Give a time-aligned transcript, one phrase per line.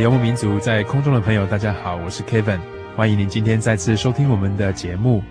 [0.00, 2.58] 游牧民族，在空中的朋友，大家好，我是 Kevin，
[2.96, 5.22] 欢迎您今天再次收听我们的节目。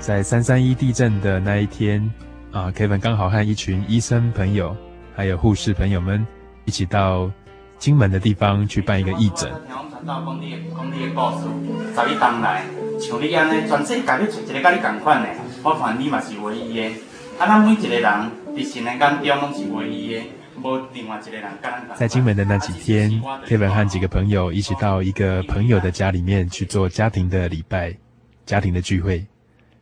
[0.00, 2.10] 在三三一地震的那一天
[2.50, 4.76] 啊，Kevin 刚好和一群医生朋友，
[5.14, 6.26] 还有护士朋友们
[6.64, 7.30] 一起到
[7.78, 9.50] 金门的地方去办一个义诊。
[21.96, 23.10] 在金门的那几天
[23.46, 27.96] ，Kevin 和几个朋友一起到一个朋友的家里面去做家庭的礼拜、
[28.46, 29.26] 家庭的聚会。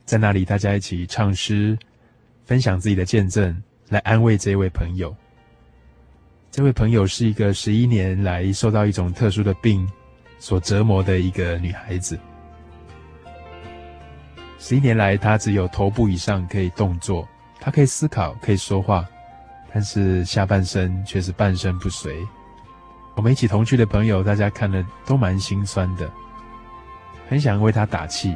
[0.05, 1.77] 在那里，大家一起唱诗，
[2.45, 5.15] 分享自己的见证，来安慰这位朋友。
[6.51, 9.87] 这位朋友是一个十一年来受到一种特殊的病
[10.39, 12.19] 所折磨的一个女孩子。
[14.59, 17.29] 十一年来，她只有头部以上可以动作，
[17.61, 19.05] 她可以思考，可以说话。
[19.77, 22.27] 但是下半身却是半身不遂。
[23.15, 26.11] 我们一起同去的朋友，大家看了都蛮心酸的，
[27.29, 28.35] 很想为他打气。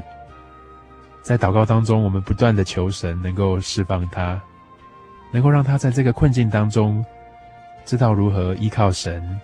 [1.23, 4.39] 在祷告当中，我们不断的求神能够释放他，
[5.31, 7.03] 能够让他在这个困境当中，
[7.87, 9.41] 知道如何依靠神，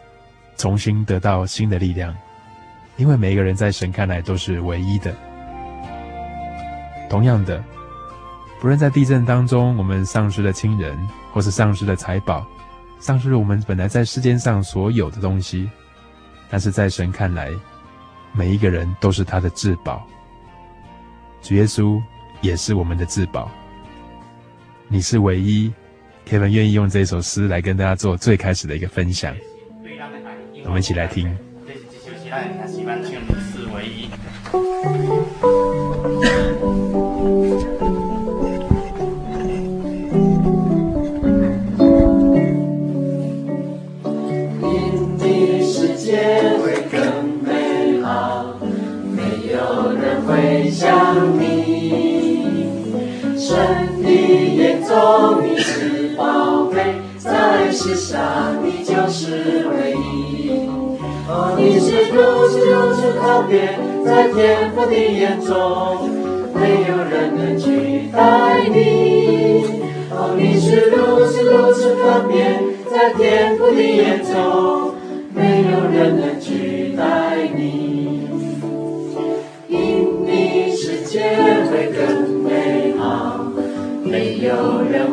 [0.58, 2.14] 重新得到新的力量。
[2.98, 5.16] 因为每一个人在神看来都是唯一的。
[7.08, 7.64] 同样的。
[8.60, 10.94] 不论在地震当中，我们丧失了亲人，
[11.36, 12.46] 或是丧失了财宝，
[12.98, 15.68] 丧失了我们本来在世间上所有的东西，
[16.48, 17.52] 但是在神看来，
[18.32, 20.02] 每一个人都是他的至宝。
[21.42, 22.00] 主耶稣
[22.40, 23.50] 也是我们的至宝。
[24.88, 25.70] 你是唯一
[26.26, 29.36] ，Kevin 愿意用这首诗来跟大家做最开始的一个分享。
[30.64, 31.36] 我们一起来听。
[50.86, 50.94] 想
[51.36, 52.64] 你，
[53.36, 53.58] 上
[54.00, 56.76] 帝眼中你是宝贝，
[57.18, 60.48] 在世上你就是唯一，
[61.28, 66.08] 哦，你是如此如此特别，在天父的眼中，
[66.54, 69.64] 没有人能取代你。
[70.12, 74.94] 哦，你是如此如此特别，在天父的眼中，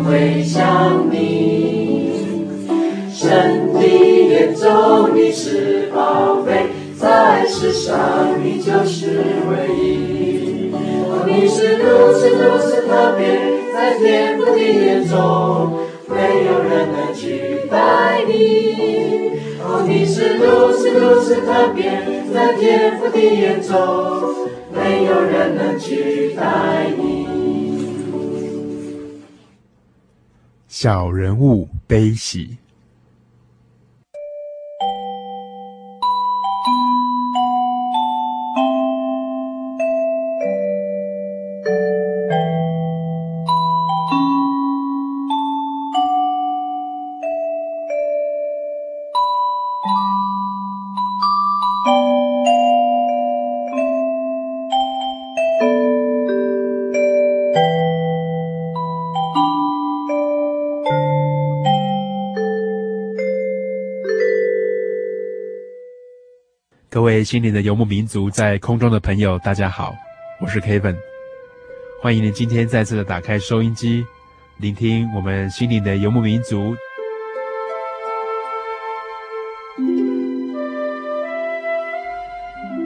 [0.04, 2.12] 会像你。
[3.14, 6.68] 神的眼中你是宝贝，
[7.00, 7.96] 在世上
[8.44, 10.72] 你就是唯一。
[10.74, 13.24] 哦，你是如此如此特别，
[13.74, 19.32] 在天父的眼中，没有人能取代你。
[19.64, 22.04] 哦，你是如此如此特别，
[22.34, 23.72] 在天父的眼中，
[30.84, 32.58] 小人物悲喜。
[67.24, 69.96] 心灵的游牧民族，在空中的朋友，大家好，
[70.42, 70.96] 我是 Kevin，
[72.02, 74.06] 欢迎您今天再次的打开收音机，
[74.58, 76.76] 聆听我们心灵的游牧民族。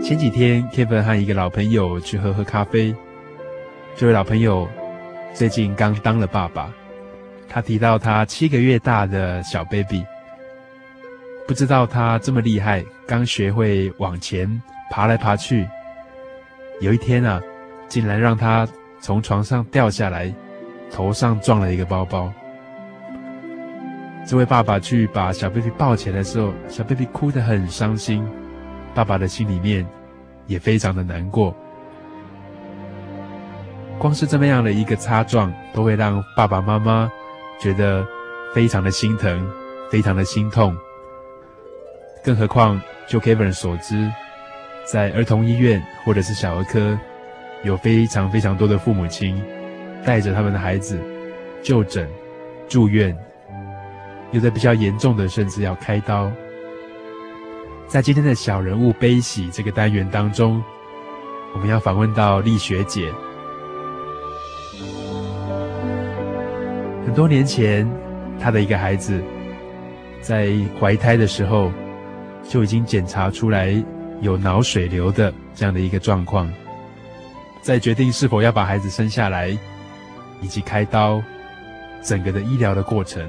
[0.04, 2.96] 前几天，Kevin 和一个老朋友去喝喝咖啡，
[3.96, 4.68] 这位老朋友
[5.34, 6.72] 最近刚当了爸爸，
[7.50, 10.06] 他提到他七个月大的小 baby。
[11.48, 14.62] 不知道他这么厉害，刚学会往前
[14.92, 15.68] 爬来爬去。
[16.82, 17.42] 有一天啊，
[17.88, 18.68] 竟然让他
[19.00, 20.32] 从床上掉下来，
[20.92, 22.32] 头上撞了一个包包。
[24.26, 28.28] 这位爸爸去把小 baby 抱起来的时候，小 baby 哭得很伤心，
[28.94, 29.88] 爸爸的心里面
[30.46, 31.56] 也非常的难过。
[33.98, 37.10] 光是这么样的一个擦撞，都会让爸爸妈妈
[37.58, 38.06] 觉得
[38.54, 39.50] 非常的心疼，
[39.90, 40.76] 非常的心痛。
[42.28, 42.78] 更何况，
[43.08, 44.12] 就 Kevin 所知，
[44.84, 47.00] 在儿童医院或者是小儿科，
[47.64, 49.42] 有非常非常多的父母亲
[50.04, 51.00] 带着他们的孩子
[51.64, 52.06] 就诊、
[52.68, 53.18] 住院，
[54.32, 56.30] 有的比较严重的，甚至要开刀。
[57.88, 60.62] 在今天的小人物悲喜这个单元当中，
[61.54, 63.10] 我们要访问到丽学姐。
[67.06, 67.90] 很多年前，
[68.38, 69.24] 她的一个孩子
[70.20, 71.72] 在怀胎的时候。
[72.48, 73.84] 就已经检查出来
[74.22, 76.52] 有脑水流的这样的一个状况，
[77.62, 79.50] 在决定是否要把孩子生下来，
[80.42, 81.22] 以及开刀，
[82.02, 83.28] 整个的医疗的过程，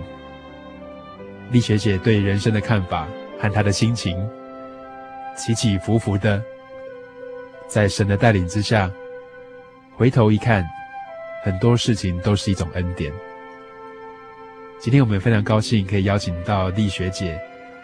[1.51, 3.09] 丽学姐对人生的看法
[3.41, 4.17] 和她的心情
[5.37, 6.43] 起起伏伏的，
[7.67, 8.91] 在神的带领之下，
[9.97, 10.65] 回头一看，
[11.45, 13.13] 很多事情都是一种恩典。
[14.79, 17.37] 今天我们非常高兴可以邀请到丽学姐。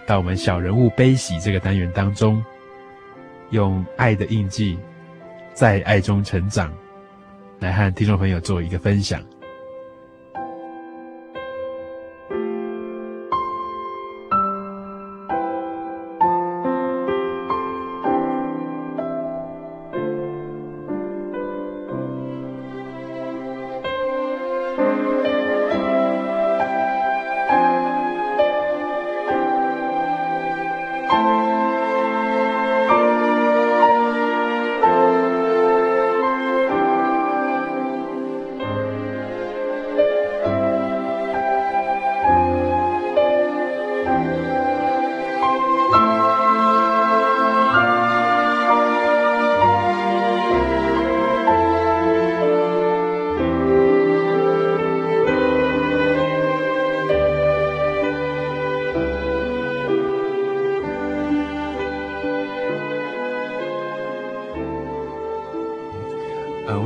[0.06, 2.44] 到我们小人物悲喜这个单元当中，
[3.50, 4.78] 用爱的印记，
[5.54, 6.72] 在爱中成长，
[7.58, 9.22] 来和听众朋友做一个分享。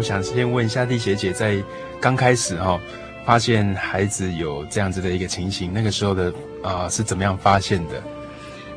[0.09, 1.63] 想先问一下丽学姐，在
[2.01, 2.81] 刚开始哈、哦，
[3.27, 6.31] 发现孩子有这样子的一个情形，那个时候的
[6.63, 8.03] 啊、呃、是怎么样发现的？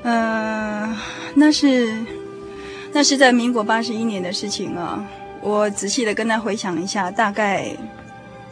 [0.04, 0.94] 呃，
[1.34, 1.96] 那是
[2.92, 5.08] 那是在民国八十一年的事情啊。
[5.40, 7.74] 我仔细的跟他回想一下，大概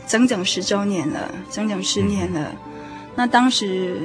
[0.07, 2.49] 整整十周年了，整整十年了。
[2.49, 2.57] 嗯、
[3.13, 3.97] 那当时。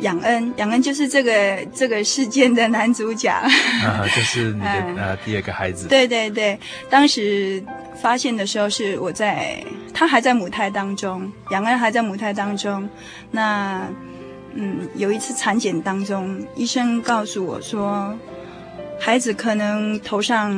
[0.00, 3.30] 仰恩，养恩就是这个这个事件的男主角，
[3.84, 5.88] 啊，就是你的呃第二个孩子。
[5.88, 6.58] 对对对，
[6.90, 7.62] 当时
[8.02, 12.88] 发现的时候是我在，他还在母胎当中，仰恩还在母胎当中。
[13.30, 13.88] 那
[14.54, 18.14] 嗯，有一次产检当中，医生告诉我说，
[19.00, 20.54] 孩子可能头上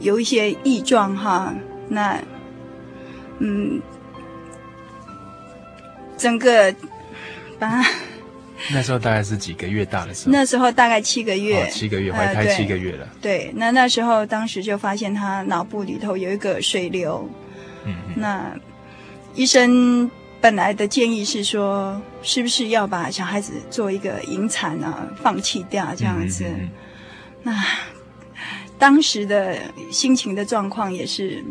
[0.00, 1.54] 有一些异状哈。
[1.88, 2.18] 那
[3.38, 3.80] 嗯，
[6.16, 6.74] 整个
[7.58, 7.84] 把。
[8.72, 10.32] 那时候大概是几个月大的时候？
[10.32, 13.04] 那时候大概七个月，哦、七个月怀胎七个月了。
[13.04, 17.28] 呃、对，对，那那时候当时就发现他脑部里头有一个水流。
[17.84, 18.14] 嗯嗯。
[18.16, 18.54] 那
[19.34, 20.10] 医生
[20.40, 26.44] 本来的建议是说，是不是要把小孩子做一个引产啊，放弃掉这样子？
[26.44, 26.70] 嗯嗯嗯。
[27.42, 27.64] 那
[28.78, 29.56] 当时的
[29.90, 31.44] 心情的状况也是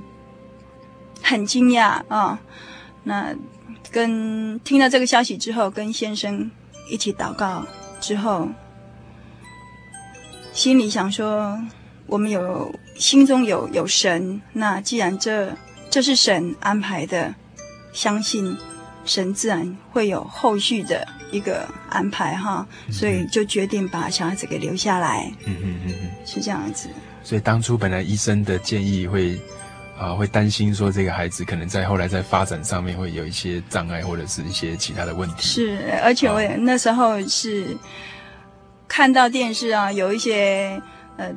[1.22, 2.40] 很惊讶啊。
[3.04, 3.36] 那
[3.92, 6.50] 跟听到这个消息之后，跟先生。
[6.90, 7.66] 一起祷告
[8.02, 8.48] 之后，
[10.52, 11.58] 心里想说：
[12.06, 15.56] 我们有心中有有神，那既然这
[15.90, 17.34] 这是神安排的，
[17.94, 18.58] 相信
[19.06, 22.68] 神自然会有后续的一个安排哈。
[22.88, 25.32] 嗯、所以就决定把小孩子给留下来。
[25.46, 26.90] 嗯嗯嗯嗯，是这样子。
[27.24, 29.40] 所以当初本来医生的建议会。
[30.00, 35.42] 啊，会担心说这个孩子可能在后来在发展上面会有一些障碍，或者是一些其他的问题。
[35.42, 37.76] 是，而且我也那时候是
[38.88, 40.82] 看到电视啊，有一些
[41.18, 41.30] 呃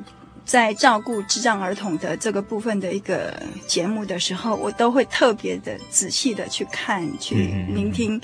[0.44, 3.34] 在照顾智障儿童的这个部分的一个
[3.66, 7.34] 节目的时候，我都会特别的仔细的去看，去
[7.68, 8.20] 聆听。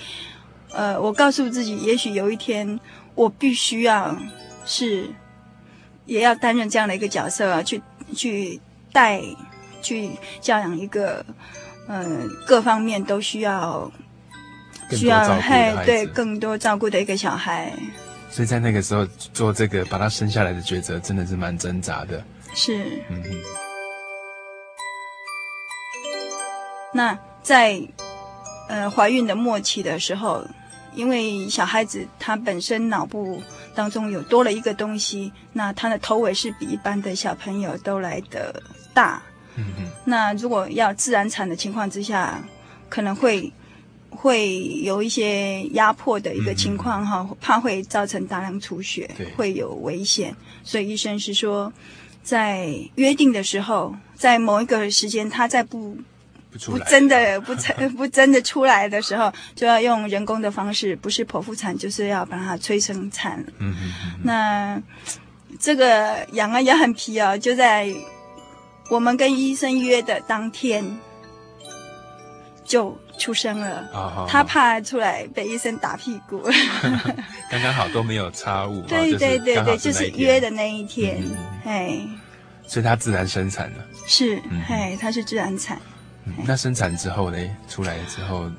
[0.70, 2.78] 呃，我告诉自己，也许有一天
[3.16, 4.16] 我必须要
[4.64, 5.10] 是
[6.06, 7.82] 也要担任这样的一个角色啊，去
[8.14, 8.60] 去
[8.92, 9.20] 带
[9.82, 11.24] 去教养一个
[11.86, 13.90] 嗯、呃、各方面都需要
[14.90, 17.72] 需要嘿对更多照顾的一个小孩。
[18.30, 22.22] 所以在那个时候做这个把他生下来的抉择，真的是蛮挣扎的。
[22.54, 23.40] 是，嗯哼。
[26.92, 27.80] 那在
[28.68, 30.44] 呃怀孕的末期的时候，
[30.94, 33.42] 因为小孩子他本身脑部
[33.74, 39.22] 当中有多了一个东西，那他的头尾是比一般的小朋友都来的大。
[40.04, 42.42] 那如果要自然产的情况之下，
[42.88, 43.52] 可能会。
[44.10, 50.34] 会有一些压迫的一个情况哈，嗯、怕会造成大量出血，会有危险，
[50.64, 51.70] 所以医生是说，
[52.22, 55.96] 在约定的时候，在某一个时间，他在不
[56.50, 63.44] 不，不真的不真 不真的出来的时候，就要用人工的方式，不是剖腹产，就是要把它催生产。
[63.58, 63.76] 嗯。
[64.24, 64.82] 那
[65.60, 67.86] 这个养啊也很皮哦，就在
[68.90, 70.98] 我们跟医生约的当天。
[72.64, 73.88] 就出生了，
[74.28, 76.38] 他怕出来被医生打屁股，
[77.50, 78.82] 刚刚好都没有差误。
[78.86, 81.24] 对对对对，就是约的那一天，
[81.64, 81.98] 哎、
[82.66, 83.78] 所以他自然生产了。
[84.06, 84.36] 是，
[84.68, 85.80] 哎、嗯，他是自然产。
[86.26, 87.38] 嗯、那生产之后呢？
[87.70, 88.50] 出来之后，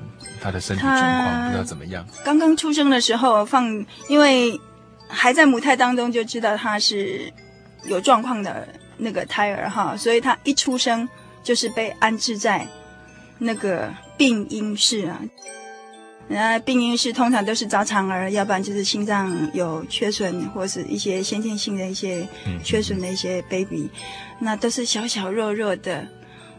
[0.42, 2.04] 他的身体状况不知道怎么样。
[2.24, 3.64] 刚刚出生的时候放，
[4.08, 4.60] 因为
[5.08, 7.32] 还在母胎当中就知道他是
[7.84, 8.66] 有状况的
[9.00, 11.08] 那个胎儿哈，所以他一出生
[11.42, 12.66] 就是被安置在。
[13.42, 15.18] 那个病婴室啊，
[16.28, 22.28] 那病婴室通常都是早产儿，要不然就是心脏有缺损，或是一些先天性的一些
[22.62, 23.88] 缺损的一些 baby，
[24.40, 26.06] 那都是小小弱弱的。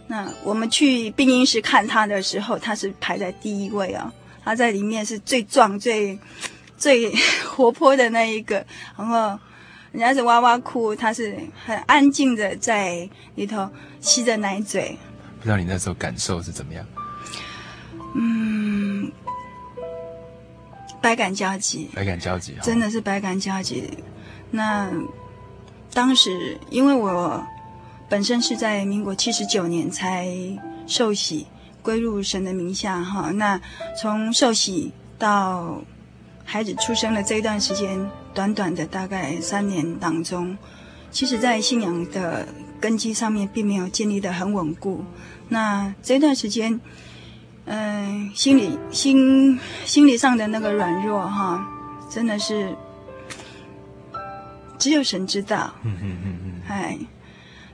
[0.08, 4.12] 那我们去病婴室看他的时候，他是排在第一位啊，
[4.44, 6.18] 他在里面是最壮、最
[6.80, 7.14] 最
[7.46, 8.66] 活泼的那一个，
[8.98, 9.40] 然后
[9.92, 13.70] 人家是哇哇哭，他是很安静的在里头
[14.00, 14.98] 吸着奶嘴。
[15.38, 16.86] 不知道你那时候感受是怎么样？
[18.16, 19.12] 嗯，
[21.02, 23.90] 百感交集，百感交集，真的是百感交集。
[24.50, 24.90] 那
[25.94, 27.46] 当时因为我
[28.08, 30.30] 本身是在民国七十九年才
[30.88, 31.48] 受洗
[31.82, 33.60] 归入神的名下哈，那
[34.00, 35.82] 从受洗到
[36.52, 40.58] 孩子出生的这一段时间，短短的大概三年当中，
[41.10, 42.46] 其实在信仰的
[42.78, 45.02] 根基上面并没有建立的很稳固。
[45.48, 46.78] 那这段时间，
[47.64, 51.66] 嗯、呃，心理心心理上的那个软弱哈，
[52.10, 52.76] 真的是
[54.78, 55.74] 只有神知道。
[55.84, 56.62] 嗯嗯嗯嗯。
[56.68, 56.98] 哎，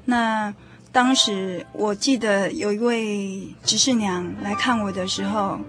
[0.06, 0.54] 那
[0.92, 5.60] 当时我记得有一位执事娘来看我的时候，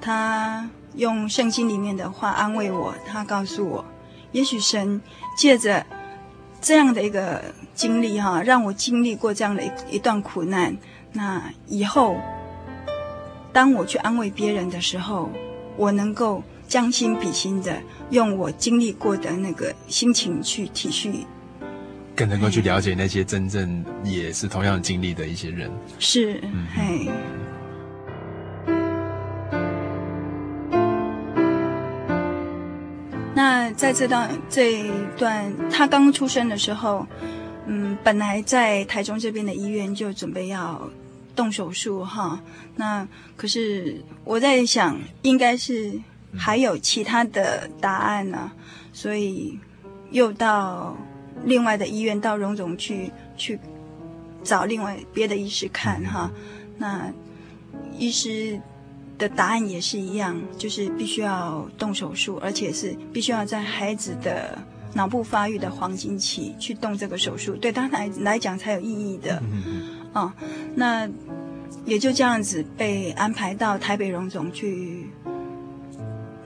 [0.00, 3.84] 她用圣经里面的话安慰我，他告诉我，
[4.32, 5.00] 也许神
[5.36, 5.84] 借着
[6.60, 7.42] 这样的一个
[7.74, 10.76] 经历哈，让我经历过这样的一一段苦难。
[11.12, 12.16] 那以后，
[13.52, 15.30] 当我去安慰别人的时候，
[15.76, 21.24] 我能够将心比心的用我经历过的那个心情去体恤，
[22.14, 25.70] 更能够去了解那些真正也是同样经历的一些人。
[25.98, 27.10] 是，嗯，嘿。
[33.36, 37.06] 那在这段这一段他刚出生的时候，
[37.66, 40.90] 嗯，本来在台中这边的医院就准备要。
[41.36, 42.40] 动手术哈，
[42.76, 45.92] 那可是我在想，应该是
[46.34, 48.50] 还有其他的答案呢，
[48.94, 49.58] 所以
[50.10, 50.96] 又到
[51.44, 53.60] 另外的医院，到荣总去去
[54.42, 56.30] 找另外别的医师看哈。
[56.78, 57.12] 那
[57.98, 58.58] 医师
[59.18, 64.58] 的答案也是一样，就是必须要动手术，而且是必须要在孩子的
[64.94, 69.42] 脑部发育的黄金期去动这个手术，对他来来讲才有意义的。
[70.12, 70.32] 哦，
[70.74, 71.08] 那
[71.84, 75.08] 也就这样子被安排到台北荣总去，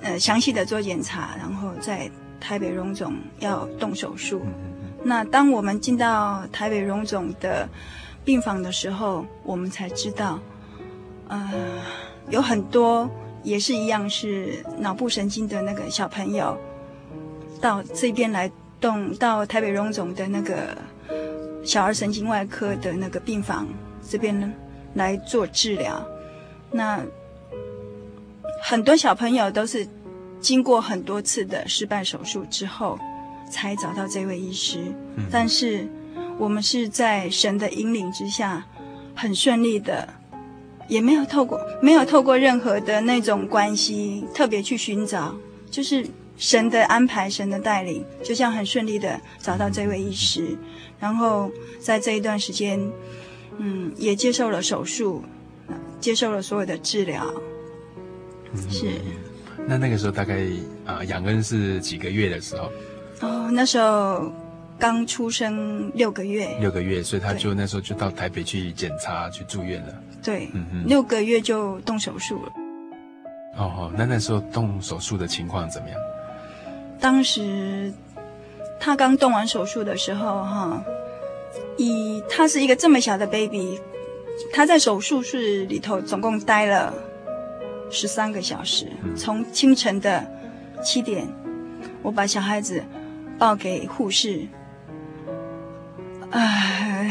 [0.03, 2.11] 呃，详细的做检查，然后在
[2.41, 4.43] 台北荣总要动手术。
[5.03, 7.69] 那当我们进到台北荣总的
[8.25, 10.39] 病房的时候，我们才知道，
[11.29, 11.50] 呃，
[12.29, 13.09] 有很多
[13.43, 16.57] 也是一样是脑部神经的那个小朋友，
[17.61, 18.50] 到这边来
[18.81, 20.77] 动，到台北荣总的那个。
[21.62, 23.69] 小儿神经外科的那个病房
[24.09, 24.50] 这边呢，
[24.95, 26.03] 来做治疗。
[26.71, 27.05] 那
[28.62, 29.87] 很多小朋友都是
[30.41, 32.99] 经过很多次的失败手术之后，
[33.53, 34.79] 才找到这位医师。
[35.17, 35.87] 嗯，但是
[36.39, 38.65] 我们是在神的引领之下，
[39.15, 40.09] 很顺利的，
[40.91, 45.35] 也没有透过没有透过任何的那种关系特别去寻找，
[45.71, 46.05] 就是
[46.37, 50.59] 神的安排、神的带领，就这样很顺利的找到这位医师，
[50.99, 52.79] 然后在这一段时间，
[53.59, 55.23] 嗯，也接受了手术，
[56.01, 57.25] 接受了所有的治疗。
[58.53, 58.87] 嗯，是。
[59.67, 60.47] 那那个时候大概
[60.85, 62.71] 啊，养恩是几个月的时候？
[63.21, 64.33] 哦，那时候
[64.81, 66.49] 刚出生六个月。
[66.59, 69.95] 六个月，所以他就那时候就到台北去检查、去住院了。
[70.23, 72.53] 对，嗯哼，六个月就动手术了。
[73.59, 75.99] 哦，那那时候动手术的情况怎么样？
[76.99, 77.93] 当时
[78.79, 80.83] 他刚动完手术的时候，哈，
[81.77, 83.79] 以他是一个这么小的 baby，
[84.53, 86.95] 他在手术室里头总共待了
[87.91, 90.27] 十三个小时，从清晨的
[90.83, 91.29] 七点，
[92.03, 92.83] 我把小孩子
[93.39, 94.47] 抱给护士，
[96.31, 97.11] 唉，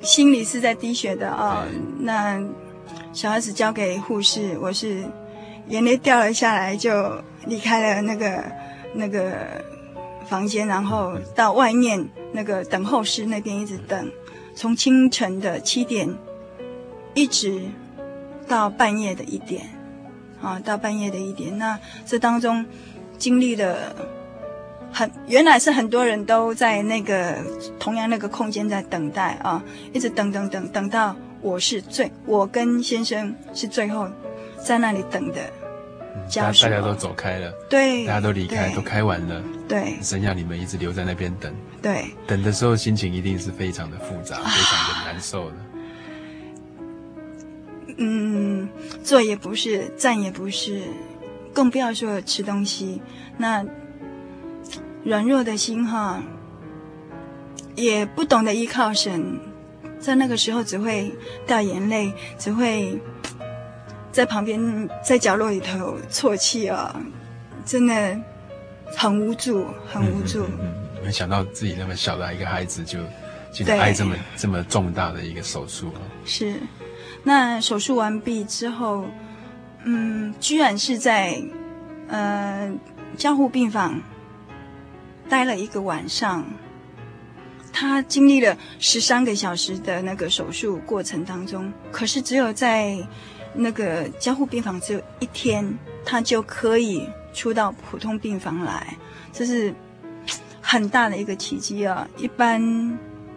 [0.00, 1.68] 心里是在滴血的啊、哦。
[2.00, 2.42] 那
[3.12, 5.04] 小孩子交给护士，我是
[5.68, 8.44] 眼泪掉了下来，就离开了那个
[8.94, 9.64] 那个
[10.26, 14.10] 房间，然后到外面那个等候室那边一直等，
[14.54, 16.08] 从清晨的七点
[17.14, 17.62] 一直。
[18.48, 19.62] 到半夜的一点，
[20.42, 22.66] 啊，到半夜的一点，那这当中
[23.16, 23.94] 经历了
[24.92, 27.36] 很，原来是很多人都在那个
[27.78, 34.08] 同样那个空间在等待啊，一直等等等，等到我是最，我跟先生是最后
[34.62, 35.40] 在那里等的
[36.28, 45.56] 家属，大家都走开了，对，大家都离开，都开完了，对，剩下你们一直留在那边等，对，等的时候心情一定是非常的复杂，非常的难受的。
[47.98, 48.68] 嗯，
[49.04, 50.82] 坐也不是，站也不是，
[51.52, 53.00] 更不要说吃东西。
[53.36, 53.64] 那
[55.04, 56.22] 软弱的心哈，
[57.74, 59.38] 也不懂得依靠神，
[59.98, 61.12] 在那个时候只会
[61.46, 63.00] 掉眼泪，只会
[64.10, 66.94] 在旁边在角落里头啜泣啊，
[67.64, 68.16] 真的
[68.96, 70.44] 很无助，很无助。
[70.44, 72.98] 嗯，嗯，嗯，没想到自己那么小的一个孩子就
[73.52, 76.00] 竟然挨这么这么重大的一个手术啊！
[76.24, 76.54] 是。
[77.24, 79.04] 那手术完毕之后，
[79.84, 81.40] 嗯，居然是在
[82.08, 82.70] 呃
[83.16, 84.00] 加护病房
[85.32, 86.44] 待了一个晚上。
[87.72, 92.98] 他经历了十三个小时的那个手术过程当中，可是只有在
[93.54, 95.66] 那个加护病房只有一天，
[96.04, 98.94] 他就可以出到普通病房来，
[99.32, 99.74] 这是
[100.60, 102.06] 很大的一个奇迹啊！
[102.18, 102.60] 一般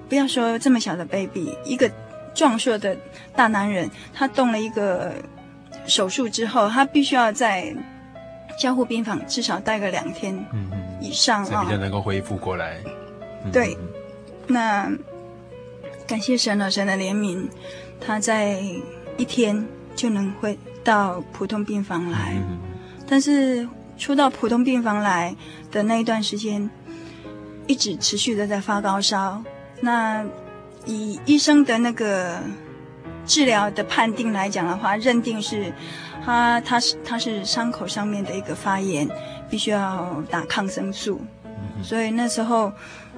[0.09, 1.89] 不要说这么小的 baby，一个。
[2.35, 2.97] 壮硕的
[3.33, 5.13] 大男人，他动了一个
[5.87, 7.73] 手术之后，他必须要在
[8.59, 10.69] 加护病房至少待个两天嗯
[11.01, 12.77] 以上啊，才比较能够恢复过来。
[13.51, 13.77] 对，
[14.47, 14.91] 那
[16.07, 17.47] 感谢神了，神的怜悯，
[17.99, 18.59] 他在
[19.17, 22.33] 一天就能回到普通病房来。
[22.35, 22.59] 嗯、
[23.07, 25.35] 但是出到普通病房来
[25.71, 26.69] 的那一段时间，
[27.67, 29.43] 一直持续的在发高烧。
[29.81, 30.25] 那
[30.85, 32.39] 以医生的那个
[33.25, 35.73] 治疗的判定来讲的话，认定是
[36.23, 39.07] 他他是他是伤口上面的一个发炎，
[39.55, 41.21] 必须要打抗生素。
[41.81, 42.69] 所以那时候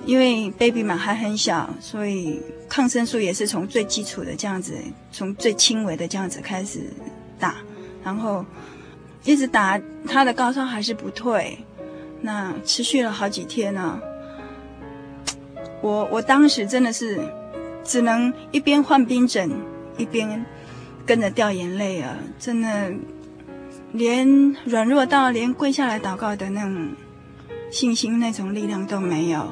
[0.05, 4.77] 因为 baby 嘛还很小，所以抗生素也是从最基础的这样子，
[5.11, 6.81] 从最轻微的这样子开始
[7.39, 7.55] 打，
[8.03, 8.45] 然后
[9.23, 11.57] 一直打，他的高烧还是不退，
[12.21, 13.99] 那持续了好几天呢、啊。
[15.81, 17.19] 我我当时真的是。
[17.83, 19.49] 只能一边换冰枕，
[19.97, 20.45] 一边
[21.05, 22.17] 跟着掉眼泪啊！
[22.37, 22.91] 真的，
[23.93, 26.89] 连软弱到连跪下来祷告的那种
[27.71, 29.47] 信心、那种力量都没有。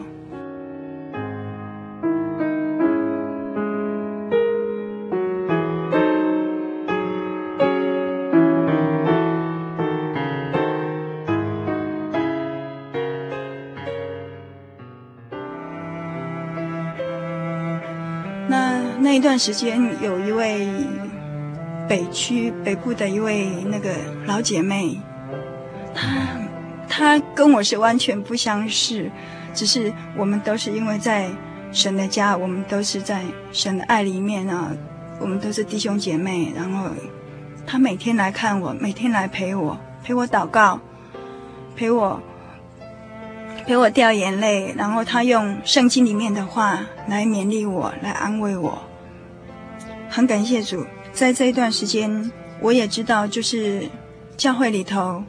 [18.48, 20.68] 那那一段时间，有一位
[21.88, 23.90] 北区北部的一位那个
[24.26, 25.00] 老姐妹，
[25.94, 26.10] 她
[26.88, 29.12] 她跟我是完全不相识，
[29.54, 31.30] 只是我们都是因为在
[31.72, 33.22] 神的家，我们都是在
[33.52, 34.72] 神的爱里面啊，
[35.20, 36.52] 我们都是弟兄姐妹。
[36.56, 36.90] 然后
[37.68, 40.80] 她每天来看我，每天来陪我，陪我祷告，
[41.76, 42.20] 陪我
[43.66, 48.82] 陪我掉眼泪，然后她用圣经里面的话来勉励我，来安慰我。
[50.08, 53.90] 很感谢主，在这一段时间，我也知道，就是
[54.36, 55.24] 教会里头，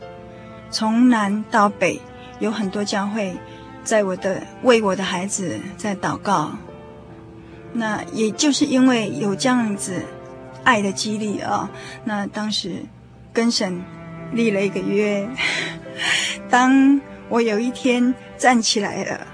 [0.69, 2.01] 从南到北，
[2.41, 3.37] 有很多教会
[3.85, 6.57] 在我的为我的孩子在祷告。
[7.73, 10.03] 那也就是因为有这样子
[10.65, 11.71] 爱的激励啊，
[12.03, 12.83] 那当时
[13.33, 13.81] 跟神
[14.33, 15.29] 立了一个约，
[16.51, 19.27] 当我有一天站起来了，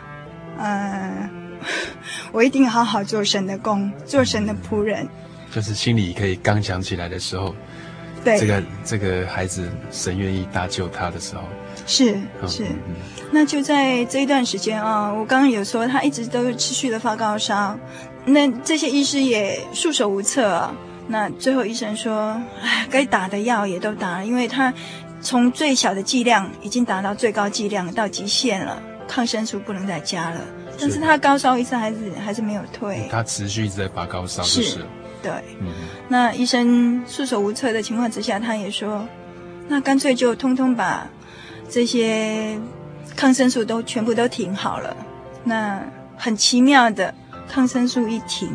[0.59, 1.31] 呃，
[2.31, 5.09] 我一定好好做神的工，做神的仆人。
[5.53, 7.55] 就是心里可以刚强起来的时候，
[8.25, 11.43] 对这个这个孩子，神愿意搭救他的时候，
[11.87, 12.17] 是
[12.49, 12.65] 是。
[13.31, 17.79] 那就在这一段时间啊，我刚刚有说他一直都是持续的发高烧，
[18.25, 20.75] 那这些医师也束手无策啊。
[21.09, 24.73] 那最后医生说，哎，该打的药也都打了，因为他
[25.21, 30.41] 从最小的剂量已经达到最高剂量到极限了，抗生素不能再加了。
[30.81, 34.79] 但是他高烧一次还是还是没有退，他持续一直在发高烧，就是。
[35.23, 35.69] 是对，嗯、
[36.09, 39.07] 那医生束手无策的情况之下，他也说，
[39.69, 41.07] 那干脆就通通把
[41.69, 42.59] 这些
[43.17, 44.97] 抗生素都全部都停好了。
[45.45, 45.83] 那
[46.17, 47.15] 很奇妙的，
[47.49, 48.51] 抗生素一停，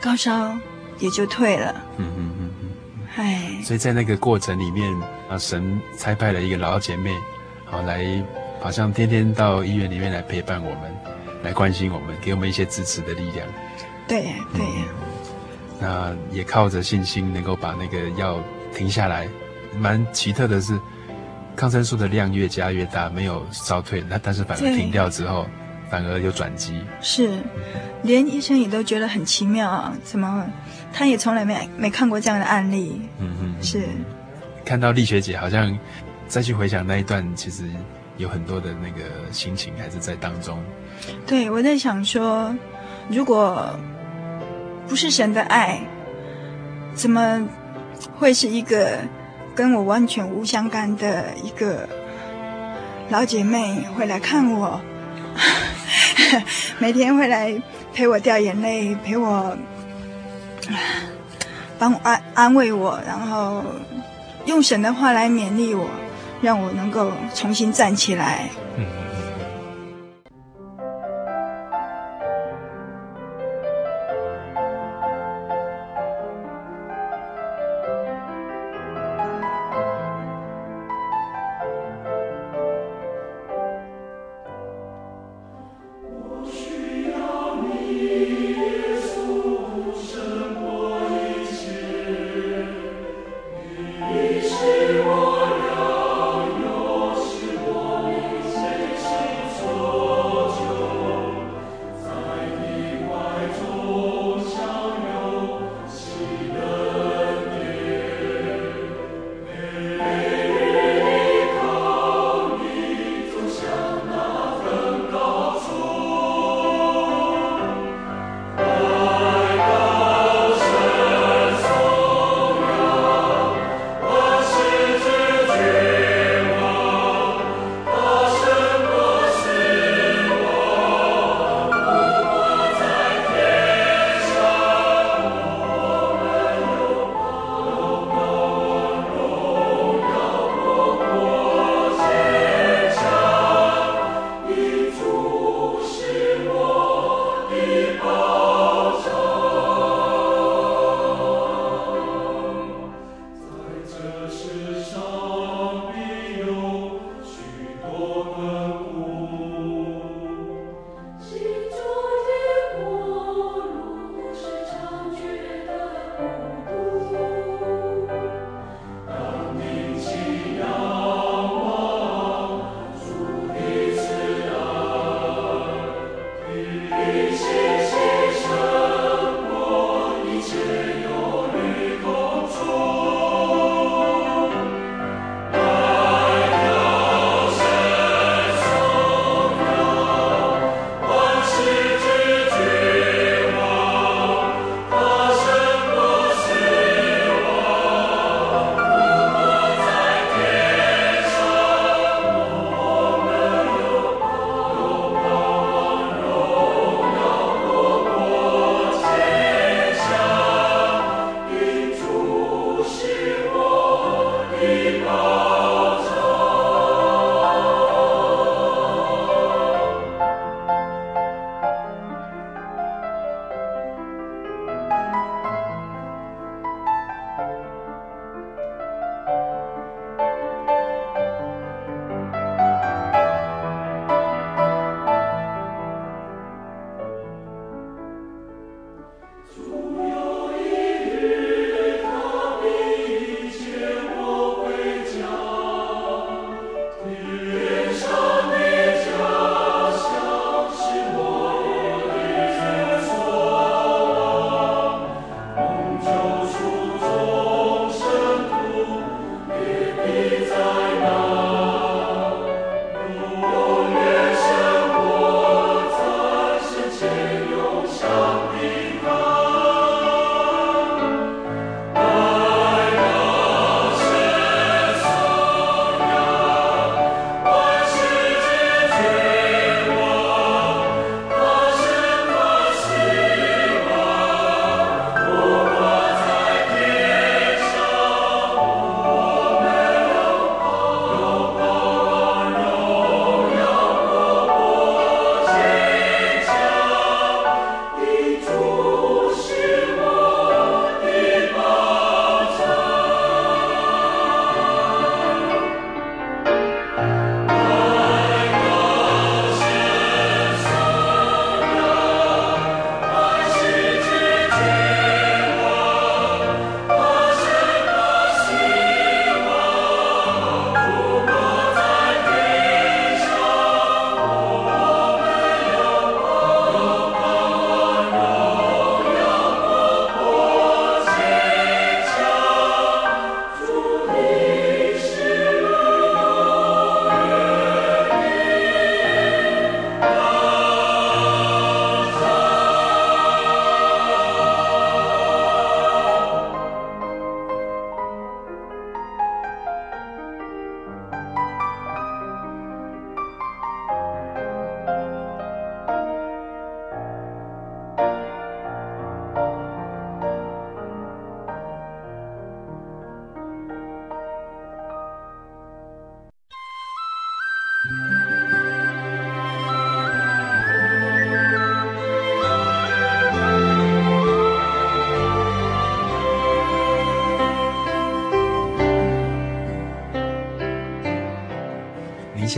[0.00, 0.56] 高烧
[0.98, 1.74] 也就退了。
[1.96, 2.68] 嗯嗯嗯嗯，
[3.16, 4.92] 哎，所以在那个过程里面，
[5.28, 7.14] 啊，神差派了一个老姐妹，
[7.64, 8.22] 好来，
[8.60, 10.94] 好像天天到医院里面来陪伴我们，
[11.42, 13.46] 来关心我们，给我们一些支持的力量。
[14.06, 14.22] 对
[14.52, 14.60] 对。
[14.60, 15.11] 嗯
[15.82, 18.40] 那也靠着信心能够把那个药
[18.72, 19.26] 停下来，
[19.76, 20.78] 蛮奇特的是，
[21.56, 25.44] 抗生素的量越加越大，没有烧退，那但是反而停掉之后，
[25.90, 26.80] 反而有转机。
[27.00, 27.42] 是，
[28.04, 29.92] 连医生也都觉得很奇妙啊！
[30.04, 30.46] 怎么，
[30.92, 33.02] 他也从来没没看过这样的案例。
[33.18, 33.82] 嗯嗯，是。
[34.64, 35.76] 看到丽学姐好像
[36.28, 37.64] 再去回想那一段，其实
[38.18, 40.62] 有很多的那个心情还是在当中。
[41.26, 42.54] 对，我在想说，
[43.08, 43.76] 如果。
[44.88, 45.80] 不是神的爱，
[46.94, 47.48] 怎么
[48.18, 48.98] 会是一个
[49.54, 51.88] 跟我完全无相干的一个
[53.08, 54.80] 老姐妹会来看我，
[56.78, 57.60] 每天会来
[57.94, 59.56] 陪我掉眼泪，陪我
[61.78, 63.64] 帮安安慰我，然后
[64.46, 65.86] 用神的话来勉励我，
[66.40, 68.48] 让我能够重新站起来。
[68.76, 68.84] 嗯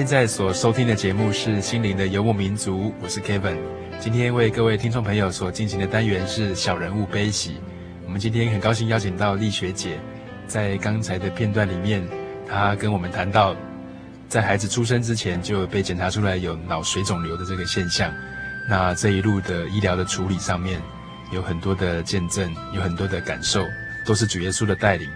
[0.04, 3.56] 现在所收听的节目是《心灵的游牧民族》，我是 Kevin。
[3.98, 7.56] 今天为各位听众朋友所进行的单元是“小人物悲喜”。
[8.04, 9.98] 我们今天很高兴邀请到丽学姐，
[10.46, 12.06] 在刚才的片段里面，
[12.46, 13.56] 她跟我们谈到，
[14.28, 18.12] 在孩子出生之前就被检查出来有脑水肿瘤的这个现象。
[18.68, 20.78] 那这一路的医疗的处理上面，
[21.32, 23.64] 有很多的见证，有很多的感受，
[24.04, 25.08] 都是主耶稣的带领。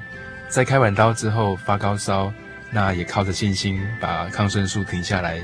[0.48, 2.33] 在开完刀之后发高烧。
[2.70, 5.42] 那也靠着信心把抗生素停下来，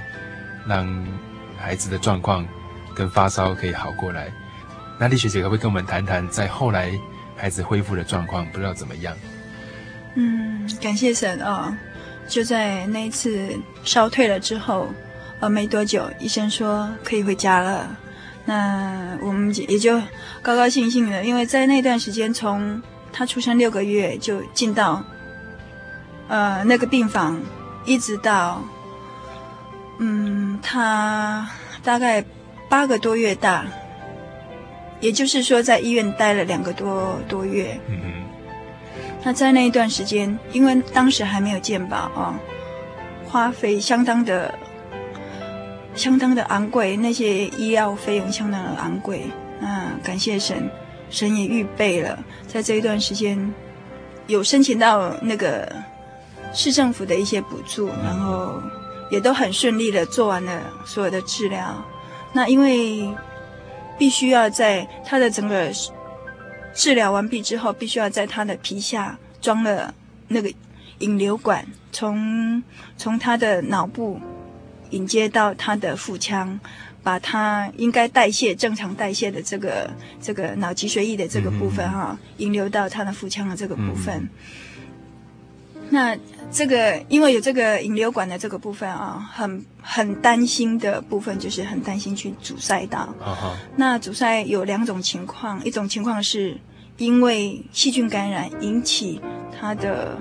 [0.66, 0.86] 让
[1.58, 2.46] 孩子的状况
[2.94, 4.30] 跟发烧可以好过来。
[4.98, 6.92] 那丽学姐可不可以跟我们谈谈，在后来
[7.36, 9.16] 孩子恢复的状况，不知道怎么样？
[10.14, 11.76] 嗯，感谢神啊、哦！
[12.28, 14.92] 就在那一次烧退了之后，
[15.40, 17.96] 呃，没多久医生说可以回家了。
[18.44, 19.98] 那我们也就
[20.42, 22.80] 高高兴兴的，因为在那段时间，从
[23.12, 25.02] 他出生六个月就进到。
[26.26, 27.38] 呃，那个病房，
[27.84, 28.62] 一直到，
[29.98, 31.46] 嗯，他
[31.82, 32.24] 大概
[32.66, 33.66] 八个多月大，
[35.00, 37.78] 也就是说，在医院待了两个多多月。
[37.88, 38.24] 嗯嗯。
[39.22, 42.34] 那在那一段时间，因为当时还没有健保哦，
[43.26, 44.54] 花费相当的、
[45.94, 49.26] 相当的昂贵，那些医药费用相当的昂贵。
[49.60, 50.70] 那感谢神，
[51.10, 53.52] 神也预备了，在这一段时间，
[54.26, 55.70] 有申请到那个。
[56.54, 58.62] 市政府的一些补助，然后
[59.10, 61.84] 也都很顺利的做完了所有的治疗。
[62.32, 63.12] 那因为
[63.98, 65.70] 必须要在他的整个
[66.72, 69.92] 治疗完毕之后，必须要在他的皮下装了
[70.28, 70.52] 那个
[71.00, 72.62] 引流管，从
[72.96, 74.20] 从他的脑部
[74.90, 76.58] 引接到他的腹腔，
[77.02, 79.90] 把他应该代谢正常代谢的这个
[80.20, 84.28] 这个脑脊髓液的这个部分哈，引流到他的腹腔的这个部分。
[85.90, 86.16] 那
[86.52, 93.12] 这个因为有这个引流管的这个部分啊，很很担心的部分就是很担心去阻塞到。
[93.20, 93.56] Uh.
[93.76, 96.56] 那阻塞有两种情况，一种情况是
[96.98, 99.20] 因为细菌感染引起
[99.58, 100.16] 它的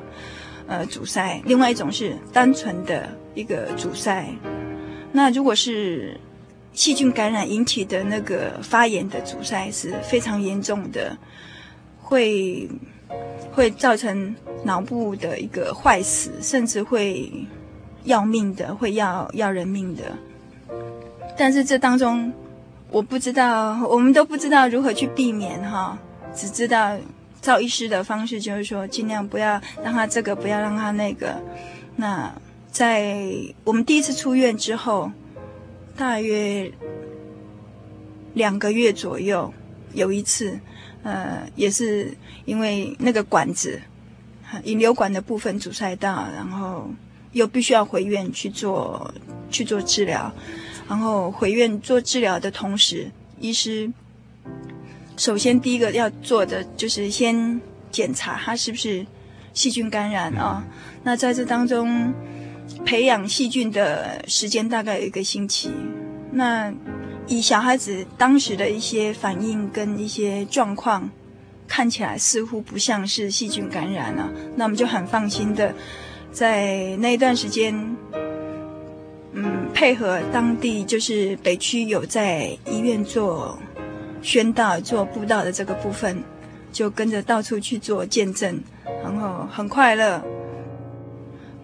[0.67, 4.27] 呃阻塞，另外一种是单纯的一个阻塞。
[5.12, 6.19] 那如果是
[6.73, 11.15] 细菌感染引起的那个发炎的阻塞是非常严重的，
[12.01, 12.67] 会。
[13.52, 17.32] 会造成脑部的一个坏死，甚至会
[18.04, 20.02] 要命的，会要要人命的。
[21.38, 22.34] 但是这当中，
[22.89, 25.97] 我不知道，我们都不知道如何去避免哈，
[26.34, 26.97] 只知道
[27.41, 31.36] 赵医师的方式就是说，尽量不要让他这个，不要让他那个。
[31.95, 32.34] 那
[32.71, 35.12] 在我们第一次出院之后，
[35.95, 36.71] 大约
[38.34, 39.54] 两个月左右，
[39.93, 40.60] 有一次。
[41.03, 43.79] 呃，也是因为那个管子，
[44.63, 46.89] 引流管的部分阻塞到，然后
[47.33, 49.13] 又必须要回院去做
[49.49, 50.33] 去做治疗，
[50.87, 53.91] 然后回院做治疗的同时，医师
[55.17, 57.61] 首先第一个要做的就是先
[57.91, 59.05] 检查他是不是
[59.53, 60.65] 细菌感染啊。
[61.03, 62.13] 那在这当中，
[62.85, 65.69] 培养细菌的时间大概有一个星期。
[66.31, 66.73] 那
[67.27, 71.09] 以小孩子当时的一些反应跟一些状况，
[71.67, 75.73] 看起来似乎不像是细菌感染了，那我们就很放心的，
[76.31, 77.73] 在那一段时间，
[79.31, 83.57] 嗯，配合当地就是北区有在医院做
[84.21, 86.21] 宣道、做布道的这个部分，
[86.71, 88.62] 就跟着到处去做见证，
[89.01, 90.21] 然后很快乐。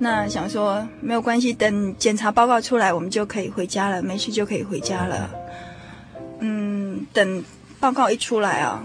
[0.01, 5.29] 那想说没有关系，等检查报告出来，我们就可以回家了，没事就可以回家了。
[6.39, 7.43] 嗯，等
[7.79, 8.83] 报告一出来啊，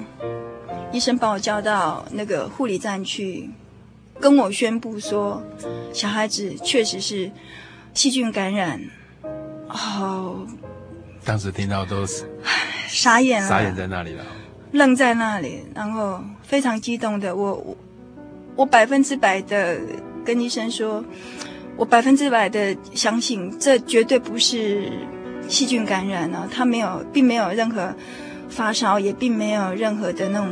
[0.92, 3.48] 医生把我叫到那个护理站去，
[4.20, 5.42] 跟我宣布说，
[5.92, 7.30] 小孩子确实是
[7.92, 8.80] 细菌感染。
[9.68, 10.46] 哦，
[11.24, 12.28] 当时听到都是
[12.88, 14.24] 傻眼了，傻眼在那里了，
[14.72, 17.76] 愣在那里，然后非常激动的我，我
[18.56, 19.80] 我百分之百的
[20.24, 21.04] 跟医生说，
[21.76, 24.92] 我百分之百的相信这绝对不是。
[25.48, 27.94] 细菌感染呢，他没有，并没有任何
[28.48, 30.48] 发烧，也并没有任何的那种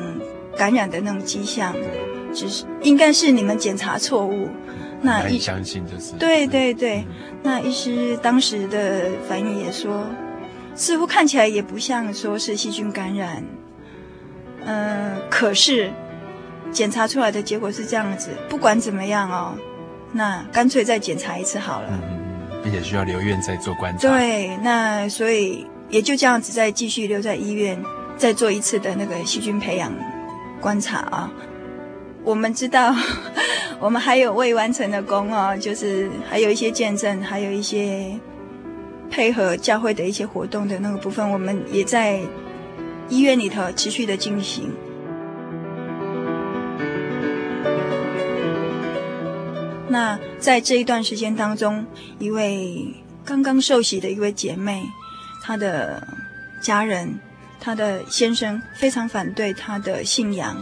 [0.57, 1.75] 感染的那种迹象，
[2.35, 4.49] 只是应该是你们检查错误。
[5.01, 7.05] 那一相信就是对对对，
[7.43, 10.07] 那医师当时的反应也说，
[10.75, 13.43] 似乎看起来也不像说是细菌感染。
[14.65, 15.91] 嗯、呃，可是
[16.71, 19.55] 检查出来的结果是这样子，不管怎么样哦，
[20.13, 21.89] 那干脆再检查一次好了。
[21.91, 22.22] 嗯
[22.63, 24.09] 并且需要留院再做观察。
[24.09, 27.79] 对，那所以也就这样子再继续留在医院，
[28.17, 29.93] 再做一次的那个细菌培养
[30.61, 31.31] 观察啊。
[32.25, 32.95] 我们知道，
[33.81, 38.19] 我们还有未完成的工哦，就是还有一些见证，还有一些
[39.11, 42.21] 配合教会的一些活动的那个部分，我们也在
[43.09, 44.73] 医院里头持续的进行。
[49.93, 51.87] 那在这一段时间当中，
[52.19, 54.83] 一位刚刚受洗的一位姐妹，
[55.43, 56.03] 她的
[56.61, 57.21] 家人，
[57.61, 60.57] 她的先生非常反对她的信仰，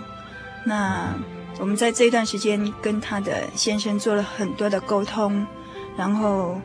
[0.64, 1.14] 那。
[1.58, 5.46] 我们在这一段时间跟她的先生做了很多的沟通，
[5.94, 6.58] 然后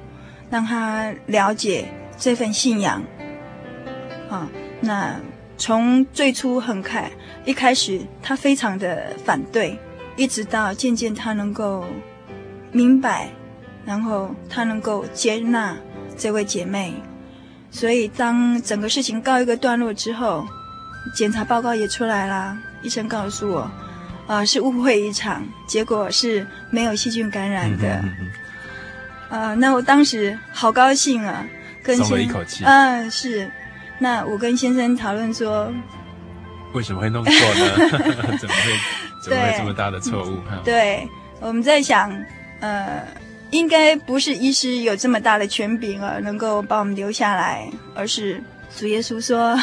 [0.49, 3.03] 让他了解这份信仰。
[4.29, 4.47] 啊，
[4.79, 5.19] 那
[5.57, 7.11] 从最初很开
[7.43, 9.77] 一开始，他非常的反对，
[10.15, 11.83] 一直到渐渐他能够
[12.75, 13.29] 明白，
[13.85, 15.77] 然后他能够接纳
[16.17, 16.93] 这位姐妹。
[17.71, 20.45] 所以当整个事情告一个段落之后，
[21.15, 23.71] 检查报告也出来了，医生告诉我。
[24.27, 27.99] 啊，是误会一场，结果是没有细菌感染的。
[28.03, 28.31] 嗯嗯
[29.29, 31.45] 嗯、啊，那我当时好高兴啊，
[31.83, 32.65] 跟先生，松了一口气。
[32.65, 33.49] 嗯、啊，是。
[33.99, 35.71] 那我跟先生讨论说，
[36.73, 37.89] 为什么会弄错呢？
[38.39, 38.71] 怎么会
[39.23, 40.39] 怎么会这么大的错误？
[40.63, 41.09] 对，对，
[41.39, 42.11] 我们在想，
[42.59, 43.03] 呃，
[43.51, 48.41] 应该不是医师有这么大的权柄啊，能够把我们留下来，而是
[48.75, 49.57] 主耶稣说。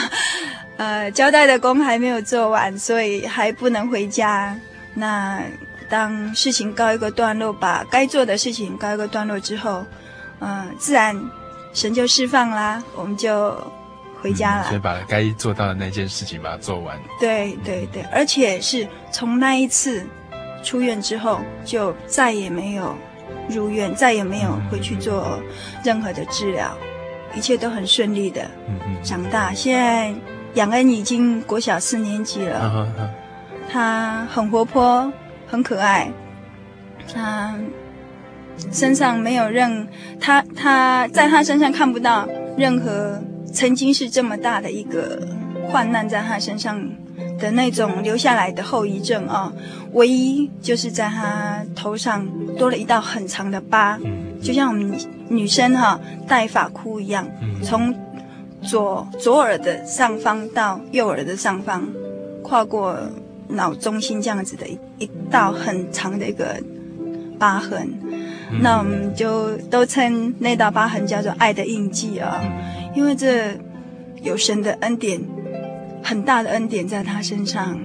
[0.78, 4.56] 呃，交代的工还没有做完，所以还不能回家。
[4.94, 5.40] 那
[5.88, 9.86] 当事情告一个段落，把该做的事情告一个段落之后，
[10.40, 11.14] 嗯、呃，自然
[11.74, 13.54] 神就释放啦，我们就
[14.20, 14.64] 回家了。
[14.64, 16.98] 嗯、所以把该做到的那件事情把它做完。
[17.20, 20.04] 对对对，而且是从那一次
[20.62, 22.94] 出院之后，就再也没有
[23.48, 25.38] 入院，再也没有回去做
[25.84, 26.76] 任何的治疗，
[27.34, 28.42] 一切都很顺利的
[29.02, 29.52] 长大。
[29.52, 30.14] 现在。
[30.54, 32.86] 养恩已经国小四年级了，
[33.70, 35.10] 他很活泼，
[35.46, 36.12] 很可爱，
[37.10, 37.54] 他
[38.70, 39.88] 身上没有任
[40.20, 43.18] 他他在他身上看不到任何
[43.50, 45.26] 曾经是这么大的一个
[45.70, 46.86] 患难在他身上
[47.38, 49.52] 的那种留下来的后遗症啊，
[49.92, 52.26] 唯一就是在他头上
[52.58, 54.96] 多了一道很长的疤，嗯、就像我们
[55.28, 57.94] 女生哈、啊、戴发箍一样，嗯、从。
[58.64, 61.82] 左左耳的上方到右耳的上方，
[62.44, 62.96] 跨过
[63.48, 66.62] 脑中心这样子的一一道很长的一个
[67.40, 67.92] 疤痕，
[68.52, 73.58] 嗯、那我们就都称那道疤痕叫做爱的印记啊，嗯、因为这
[74.22, 75.20] 有神的恩典，
[76.02, 77.78] 很大的恩典在他身上，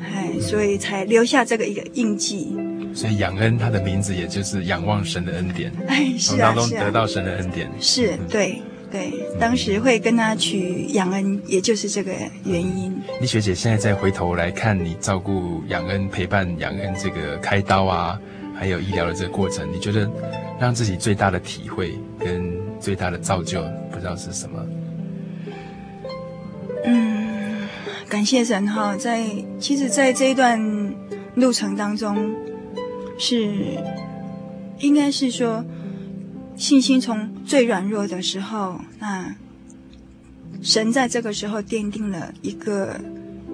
[0.00, 2.56] 哎，所以才留下这个一个印记。
[2.94, 8.62] 所以仰恩他的名字也就是仰望神的恩典，哎，是啊，从当中得到神的恩典，是，啊是啊、对。
[8.92, 9.10] 对，
[9.40, 12.12] 当时会跟他取养恩，也就是这个
[12.44, 12.94] 原因。
[13.22, 18.20] 丽学姐现在再回头来看你照顾养恩、陪伴养恩这个开刀啊，
[18.54, 20.06] 还有医疗的这个过程，你觉得
[20.60, 24.66] 让自己最大的体会跟最大的造就，不知道是什么？
[26.84, 27.11] 嗯，
[28.12, 29.24] 感谢神哈，在
[29.58, 30.60] 其实，在这一段
[31.34, 32.30] 路程当中，
[33.16, 33.54] 是
[34.80, 35.64] 应该是说。
[36.54, 39.34] 信心从最软弱的时候，那
[40.60, 43.00] 神在这个时候奠定了一个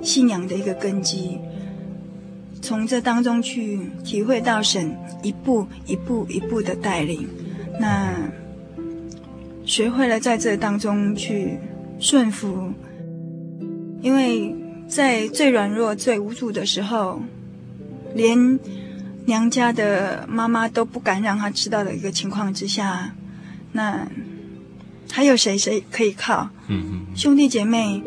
[0.03, 1.39] 信仰的一个根基，
[2.61, 7.29] 从这当中去体会到神一步一步一步的带领，
[7.79, 8.13] 那
[9.65, 11.57] 学会了在这当中去
[12.01, 12.73] 顺服，
[14.01, 14.55] 因为
[14.89, 17.21] 在最软弱、最无助的时候，
[18.15, 18.59] 连。
[19.29, 23.15] 娘家的妈妈都不敢让他知道的一个情况之下，
[23.73, 24.09] 那
[25.13, 26.49] 还有谁谁可以靠？
[26.67, 28.03] 嗯嗯，兄弟姐妹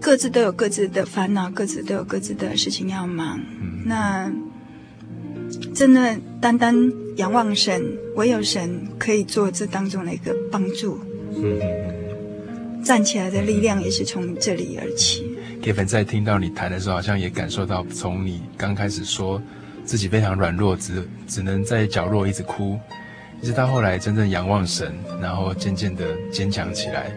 [0.00, 3.38] 各自都有各自的烦恼，各自都有各自的事情要忙。
[3.60, 4.28] 嗯，那
[5.72, 6.74] 真的单单
[7.14, 7.80] 仰望神，
[8.16, 10.98] 唯有神可以做这当中的一个帮助。
[11.32, 11.89] 嗯嗯，
[12.82, 15.36] 站起来的力量也是从这里而起。
[15.62, 19.40] Kevin 在听到你谈的时候，好像也感受到，从你刚开始说。
[19.82, 22.78] 自己非常软弱，只只能在角落一直哭，
[23.42, 27.10] 一直到后来真正仰望神，然后渐渐的坚强起来，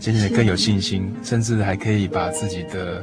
[0.00, 2.96] 渐渐的更有信心，甚至还可以把自己的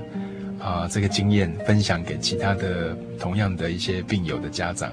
[0.59, 4.91] 啊、呃、这个经验分享给其他的同样的一些病友的家长，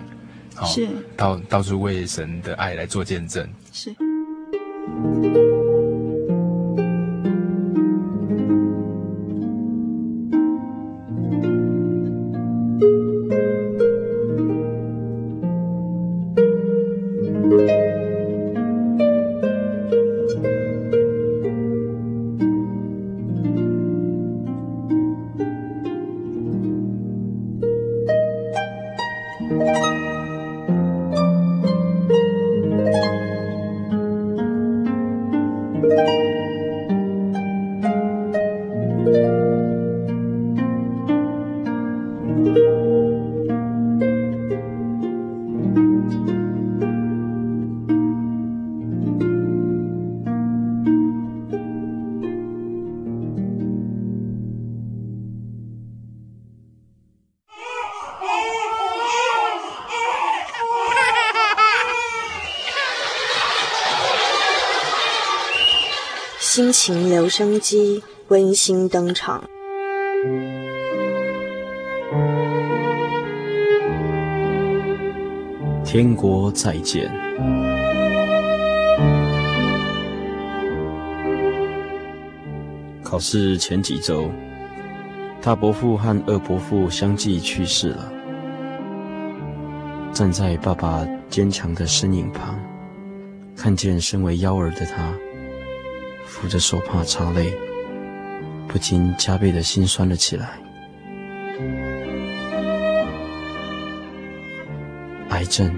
[0.54, 3.90] 好，是到到处为神的爱来做见证，是。
[67.20, 69.44] 留声机温馨登场。
[75.84, 77.12] 天国再见。
[83.02, 84.30] 考试前几周，
[85.42, 88.10] 大伯父和二伯父相继去世了。
[90.14, 92.58] 站在爸爸坚强的身影旁，
[93.54, 95.12] 看见身为幺儿的他。
[96.30, 97.52] 扶着手帕擦泪，
[98.68, 100.50] 不禁加倍的心酸了起来。
[105.30, 105.76] 癌症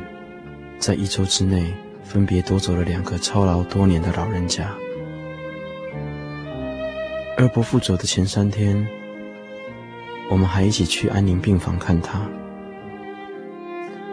[0.79, 1.73] 在一周之内
[2.05, 4.71] 分别夺走了两个操劳多年的老人家。
[7.39, 8.87] 二伯父走的前三天，
[10.31, 12.21] 我们还一起去安宁病房看他。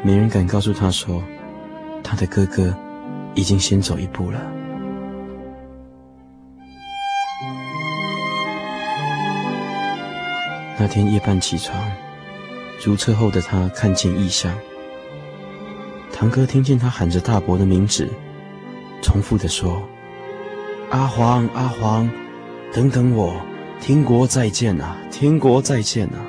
[0.04, 1.22] 没人敢告诉他说，
[2.02, 2.74] 他的哥哥
[3.36, 4.42] 已经先走一步了。
[10.82, 11.78] 那天夜半起床，
[12.82, 14.58] 如厕后的他看见异象。
[16.10, 18.08] 堂哥听见他喊着大伯的名字，
[19.02, 19.84] 重复地说
[20.90, 22.10] ：“阿黄，阿黄，
[22.74, 23.36] 等等我，
[23.82, 26.24] 天国再见啊，天国再见啊！”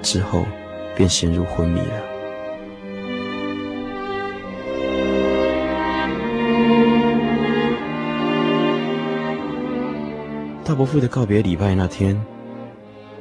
[0.00, 0.46] 之后
[0.96, 2.02] 便陷入昏迷了。
[10.64, 12.18] 大伯父的告别礼拜那天。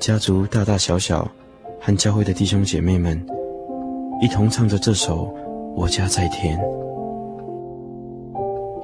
[0.08, 1.30] 家族大大小小
[1.82, 3.22] 和教会的弟兄姐妹们
[4.22, 5.26] 一同唱着这首
[5.76, 6.58] 《我家在天》，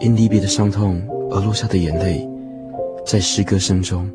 [0.01, 1.01] 因离别的伤痛
[1.31, 2.29] 而落下的眼泪，
[3.05, 4.11] 在诗歌声中，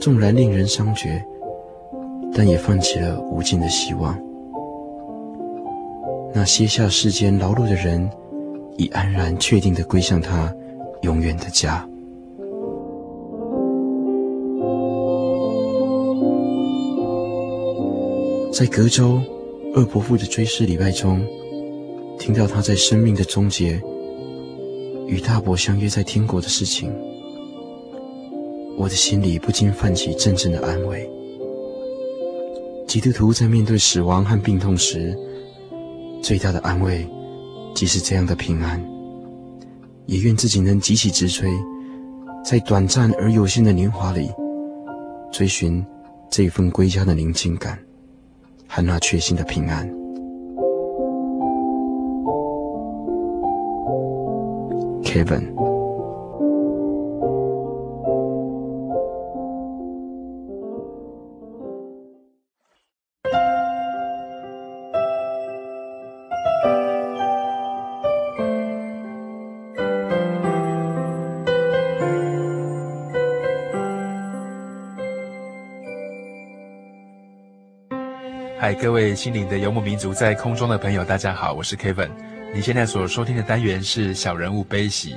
[0.00, 1.24] 纵然令人伤绝，
[2.34, 4.18] 但也泛起了无尽的希望。
[6.34, 8.10] 那歇下世间劳碌的人，
[8.76, 10.52] 已安然确定地归向他
[11.02, 11.88] 永远的家。
[18.52, 19.22] 在隔周
[19.76, 21.24] 二伯父的追思礼拜中，
[22.18, 23.80] 听到他在生命的终结
[25.06, 26.92] 与大伯相约在天国的事情，
[28.76, 31.08] 我的心里不禁泛起阵阵的安慰。
[32.88, 35.16] 基督徒在面对死亡和病痛时，
[36.20, 37.06] 最大的安慰，
[37.72, 38.84] 即是这样的平安。
[40.06, 41.48] 也愿自己能急起直追，
[42.44, 44.28] 在短暂而有限的年华里，
[45.30, 45.84] 追寻
[46.28, 47.78] 这份归家的宁静感。
[48.72, 49.84] 和那确信的平安。
[55.02, 55.52] Kevin，
[78.60, 82.10] 嗨，各位心灵的游牧民族，在空中的朋友，大家好，我是 Kevin。
[82.54, 85.16] 你现在所收听的单元是小人物悲喜。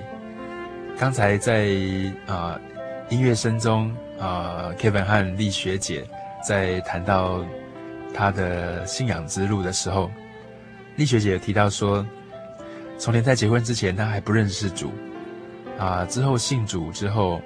[0.98, 1.68] 刚才在
[2.26, 2.58] 啊、
[3.10, 6.06] 音乐声中啊、，Kevin 和丽学姐
[6.42, 7.44] 在谈到
[8.14, 10.10] 她的信仰之路的时候，
[10.96, 12.08] 丽学姐提到说，
[12.98, 14.90] 从前在结婚之前，她还不认识主
[15.78, 17.42] 啊、之后信主之后，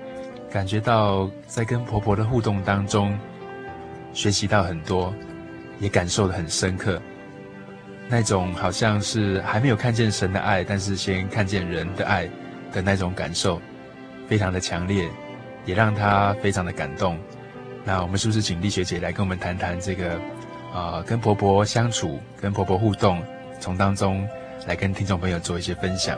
[0.51, 3.17] 感觉到在跟婆婆的互动当中，
[4.13, 5.11] 学习到很多。
[5.79, 7.01] 也感受得很深刻，
[8.09, 12.27] 那种好像是还没有看见神的爱，但是先看见人的爱
[12.71, 13.61] 的那种感受，
[14.27, 15.07] 非常的强烈，
[15.65, 17.17] 也让他非常的感动。
[17.85, 20.13] 那我们是不是请丽学姐来跟我们谈谈这个，
[20.73, 23.21] 啊、呃，跟婆婆相处，跟婆婆互动，
[23.59, 24.27] 从当中
[24.65, 26.17] 来跟听众朋友做一些分享。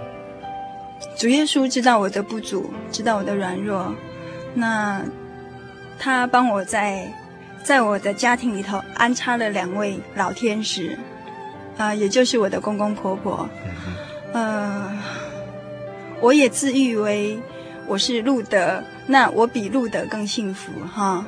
[1.17, 3.93] 主耶稣知道我的不足，知道我的软弱，
[4.53, 5.03] 那
[5.99, 7.11] 他帮我在。
[7.63, 10.97] 在我的家庭里头安插了两位老天使，
[11.77, 13.47] 啊、呃，也就是我的公公婆婆。
[14.33, 14.97] 呃，
[16.21, 17.39] 我也自誉为
[17.87, 21.25] 我是路德，那我比路德更幸福哈。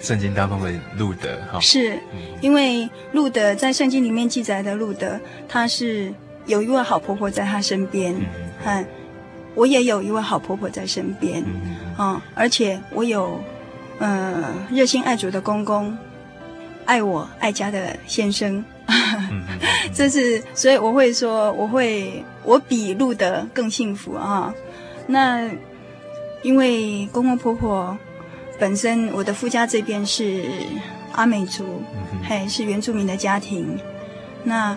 [0.00, 1.98] 圣经当中的路德哈，是
[2.40, 6.12] 因为路德在圣经里面记载的路德，他是
[6.46, 8.14] 有一位好婆婆在他身边，
[8.64, 8.86] 嗯，
[9.54, 13.40] 我也有一位好婆婆在身边，嗯，嗯，而且我有，
[13.98, 15.96] 呃，热心爱主的公公，
[16.84, 19.42] 爱我爱家的先生，嗯、
[19.94, 24.54] 这是所以我会说，我会我比路德更幸福啊。
[25.06, 25.50] 那
[26.42, 27.98] 因为公公婆婆
[28.58, 30.42] 本身，我的夫家这边是
[31.12, 31.82] 阿美族，
[32.22, 33.78] 还、嗯、是原住民的家庭，
[34.44, 34.76] 那。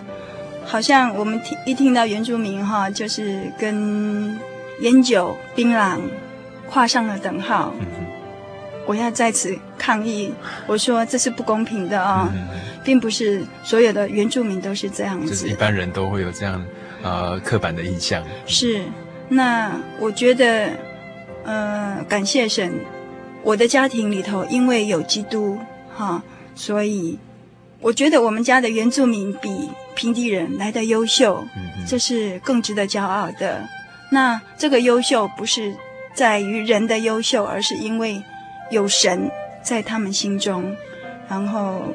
[0.64, 4.38] 好像我们听一听到原住民哈，就是跟
[4.78, 5.98] 烟酒、槟榔
[6.68, 7.74] 画上了等号。
[7.80, 7.86] 嗯、
[8.86, 10.32] 我要在此抗议，
[10.66, 15.30] 我说这是不公平的啊、哦嗯，并不是所有的原住民都是这样子。
[15.30, 16.64] 就是一般人都会有这样
[17.02, 18.24] 呃刻板的印象。
[18.46, 18.82] 是，
[19.28, 20.70] 那我觉得，
[21.44, 22.72] 呃，感谢神，
[23.42, 25.58] 我的家庭里头因为有基督
[25.94, 26.22] 哈，
[26.54, 27.18] 所以
[27.80, 29.70] 我觉得我们家的原住民比。
[29.94, 31.46] 平地人来的优秀，
[31.86, 33.62] 这是更值得骄傲的。
[34.10, 35.74] 那这个优秀不是
[36.14, 38.22] 在于人的优秀，而是因为
[38.72, 39.30] 有神
[39.62, 40.74] 在他们心中，
[41.28, 41.94] 然后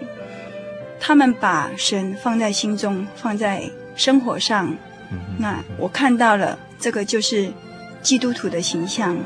[0.98, 4.74] 他们把神放在心中，放在生活上。
[5.38, 7.52] 那我看到了，这个就是
[8.02, 9.18] 基督徒的形象。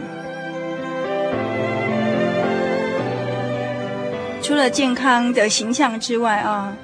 [4.42, 6.76] 除了健康的形象之外啊，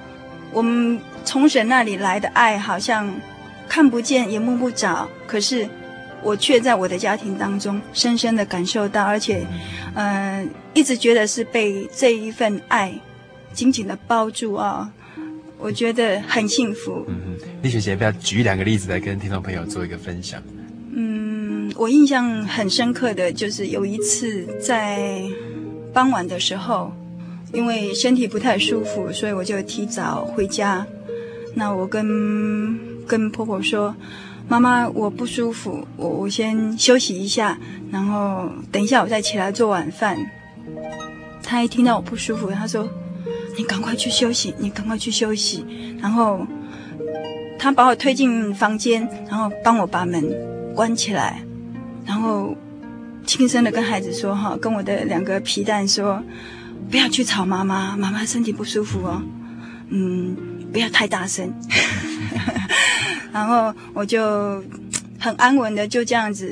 [0.52, 1.00] 我们。
[1.28, 3.14] 从神那里来的爱好像
[3.68, 5.68] 看不见也摸不着，可是
[6.24, 9.46] 我却在我的家庭当中深深的感受到，而且，
[9.96, 12.94] 嗯、呃，一直觉得是被这一份爱
[13.54, 14.92] 紧紧的包住啊，
[15.58, 17.06] 我觉得很幸福。
[17.08, 20.42] 嗯嗯，丽雪姐，要不要举两个例子来跟听众朋友做一个分享？
[20.94, 25.22] 嗯，我印象很深刻的就是有一次在
[25.94, 26.92] 傍晚的时候，
[27.54, 30.86] 因为身体不太舒服，所以我就提早回家。
[31.54, 33.96] 那我跟跟婆婆说
[34.48, 37.58] ：“妈妈，我不舒服，我我先休息一下，
[37.92, 40.18] 然后等一下我再起来做晚饭。”
[41.44, 42.88] 她一听到我不舒服，她说
[43.58, 45.66] ：“你赶快去休息，你赶快去休息。”
[46.02, 46.46] 然后
[47.60, 50.24] 她把我推进房间，然后帮我把门
[50.74, 51.42] 关起来，
[52.06, 52.56] 然后
[53.26, 56.24] 轻声的跟孩子说：“哈，跟我的两个皮蛋说，
[56.90, 59.22] 不要去吵妈妈，妈妈身体不舒服哦。”
[59.90, 60.36] 嗯。
[60.70, 61.50] 不要太大声，
[63.38, 64.64] 然后我就
[65.20, 66.52] 很安稳的就这样子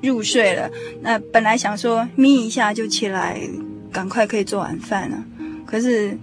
[0.00, 0.70] 入睡了。
[1.02, 3.40] 那本来想说眯一下就起来，
[3.90, 5.18] 赶快可以做晚饭了。
[5.66, 6.16] 可是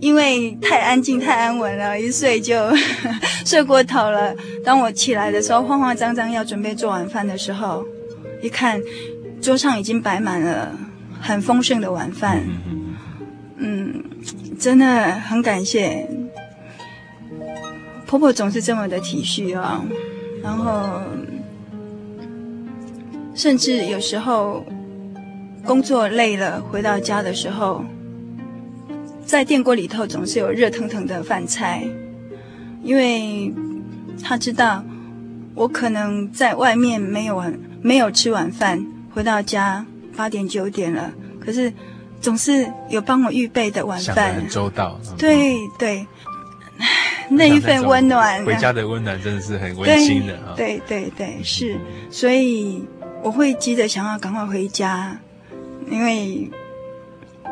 [0.00, 2.56] 因为太安静、太安稳了，一睡就
[3.44, 4.34] 睡过头了。
[4.64, 7.84] 当我起来的时候，慌慌张张要准备做晚饭的时候，
[8.42, 8.80] 一看
[9.42, 10.72] 桌上已经摆满了
[11.20, 12.42] 很丰盛的晚饭。
[13.58, 14.02] 嗯。
[14.58, 16.08] 真的很感谢
[18.14, 19.84] 婆婆，总是这么的体恤啊。
[20.40, 21.00] 然后，
[23.34, 24.64] 甚至有时候
[25.64, 27.84] 工作累了，回到家的时候，
[29.26, 31.82] 在电锅里头总是有热腾腾的饭菜，
[32.84, 33.52] 因为
[34.22, 34.84] 他知道
[35.56, 39.84] 我可能在外面没有晚没有吃晚饭，回到家
[40.16, 41.72] 八点九点了，可是。
[42.20, 44.98] 总是有帮我预备的晚饭，很周到。
[45.18, 46.06] 对对，
[47.28, 50.54] 那一份温暖，回家的温暖真的是很温馨的啊！
[50.56, 51.78] 对对对，对，是，
[52.10, 52.84] 所以
[53.22, 55.18] 我会急着想要赶快回家，
[55.90, 56.50] 因为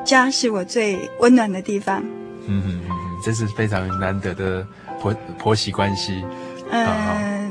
[0.05, 2.03] 家是我最温暖的地方。
[2.47, 2.91] 嗯嗯嗯，
[3.25, 4.67] 这是非常难得的
[5.01, 6.25] 婆婆媳关系。
[6.71, 7.51] 嗯、呃，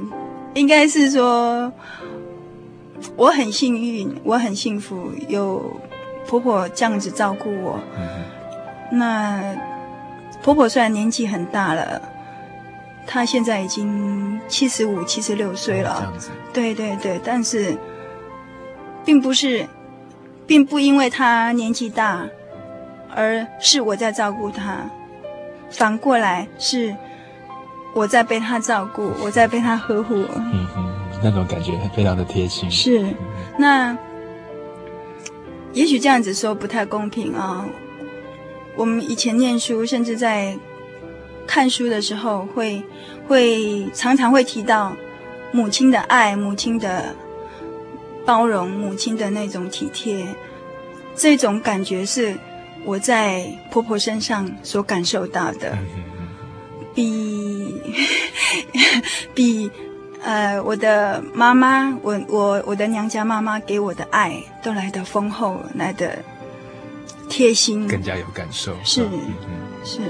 [0.54, 1.72] 应该是说
[3.16, 5.80] 我很幸运，我很幸福，有。
[6.28, 8.24] 婆婆这样子照顾我，嗯，
[8.92, 9.56] 那
[10.42, 12.02] 婆婆虽然年纪很大了，
[13.06, 15.96] 她现在已经七十五、七十六岁了。
[15.98, 17.78] 这样子，对对对，但是
[19.06, 19.68] 并不是，
[20.48, 22.26] 并不因为她年纪大，
[23.16, 24.78] 而是我在照顾她，
[25.70, 26.96] 反过来是
[27.94, 30.16] 我在被她照顾，我在被她呵护。
[30.36, 30.92] 嗯嗯，
[31.24, 32.70] 那种感觉非常的贴心。
[32.70, 33.14] 是，
[33.58, 33.98] 那。
[35.74, 37.66] 也许这样子说不太公平啊。
[38.76, 40.58] 我们以前念书，甚至在
[41.46, 42.82] 看书的时候会，
[43.28, 44.96] 会会常常会提到
[45.52, 47.16] 母亲的爱、母亲的
[48.26, 50.26] 包容、母亲的那种体贴。
[51.16, 52.36] 这种感觉是
[52.86, 55.78] 我在婆婆身上所感受到的，
[56.94, 57.82] 比
[59.36, 59.72] 比。
[60.24, 66.16] 呃，我的妈妈，我我我的娘家妈妈给我的爱都来得丰厚，来得
[67.32, 68.76] 贴心，更加有感受。
[68.84, 69.08] 是，
[69.86, 70.02] 是。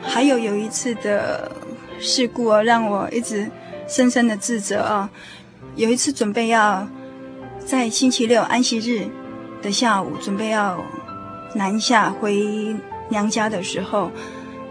[0.00, 1.50] 还有有一次的
[1.98, 3.50] 事故啊，让我一直
[3.88, 5.10] 深深的自责啊。
[5.74, 6.86] 有一次准备要
[7.58, 9.08] 在星期六安息日。
[9.62, 10.82] 的下午准备要
[11.54, 12.76] 南下回
[13.08, 14.10] 娘家的时候，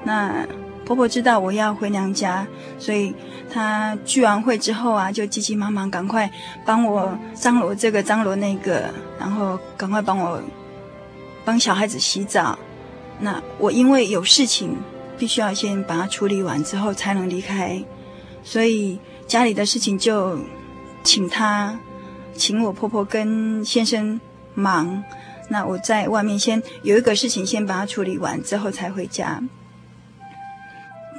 [0.04, 0.48] 那
[0.86, 2.48] 婆婆知道我要回娘家，
[2.80, 3.14] 所以
[3.52, 6.30] 她聚完会之后啊，就急急忙忙赶快
[6.66, 10.42] 帮我张罗这个张罗那个，然后赶快帮我
[11.46, 12.58] 帮小孩子洗澡。
[13.20, 14.76] 那我因为有事情，
[15.18, 17.84] 必须要先把它处理完之后才能离开，
[18.44, 20.40] 所以家里的事情就
[21.04, 21.78] 请他，
[22.34, 24.20] 请我婆婆跟先生
[24.60, 25.04] 忙。
[25.48, 29.42] 那我在外面先有一个事情先把它处理完之后才回家。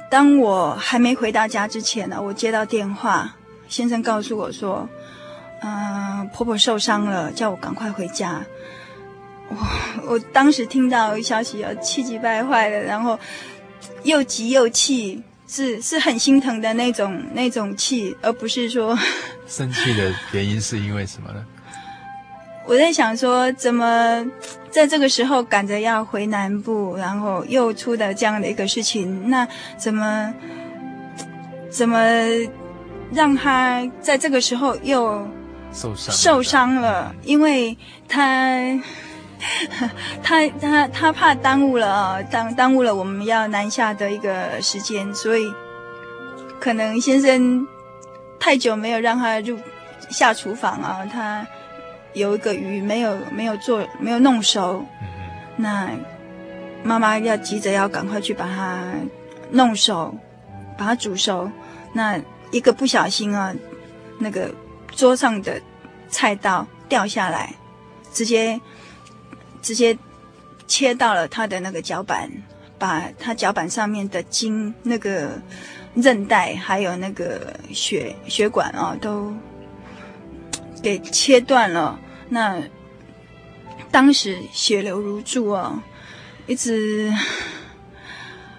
[0.09, 3.35] 当我还没回到家之前呢，我接到电话，
[3.67, 4.87] 先生告诉我说
[5.63, 8.45] ：“嗯、婆婆受伤了，叫我赶快回家。”
[9.49, 9.57] 我
[10.07, 13.19] 我当时听到消息，要气急败坏的，然后
[14.03, 18.97] 又急又气，是是很心疼的那种那种气，而不是说
[19.47, 21.45] 生气的原因是因为什么呢？
[22.65, 24.25] 我在想说，怎么
[24.69, 29.47] 在这个时候赶着要回南部，然后又出的这样的一个事情，那
[29.77, 30.33] 怎么
[31.69, 31.99] 怎么
[33.11, 35.27] 让他在这个时候又
[35.73, 37.15] 受伤受伤了？
[37.23, 38.79] 因为他。
[40.21, 45.51] 他他他怕耽误了啊，耽耽误了我们要南下的一个时间，所以
[46.59, 47.67] 可能先生
[48.39, 49.57] 太久没有让他入
[50.11, 51.43] 下厨房啊，他
[52.13, 54.85] 有一个鱼没有没有做没有弄熟，
[55.55, 55.89] 那
[56.83, 58.93] 妈妈要急着要赶快去把它
[59.49, 60.15] 弄熟，
[60.77, 61.49] 把它煮熟，
[61.93, 62.19] 那
[62.51, 63.53] 一个不小心啊，
[64.19, 64.53] 那个
[64.91, 65.61] 桌上的
[66.09, 67.53] 菜刀掉下来，
[68.13, 68.59] 直接。
[69.63, 69.95] 直接
[70.65, 72.27] 切到了他的那个脚板，
[72.79, 75.39] 把他脚板上面的筋、那个
[75.93, 79.31] 韧带还有那个血血管啊，都
[80.81, 81.99] 给切断了。
[82.29, 82.61] 那
[83.91, 85.83] 当时血流如注啊，
[86.47, 87.13] 一直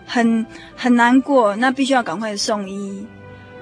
[0.07, 0.47] 很
[0.77, 1.57] 很难过。
[1.57, 3.07] 那必须要赶快送医。